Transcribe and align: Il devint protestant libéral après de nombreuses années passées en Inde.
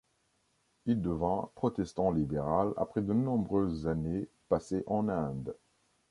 Il 0.87 0.99
devint 1.03 1.51
protestant 1.53 2.09
libéral 2.09 2.73
après 2.77 3.03
de 3.03 3.13
nombreuses 3.13 3.85
années 3.87 4.27
passées 4.49 4.83
en 4.87 5.07
Inde. 5.09 5.55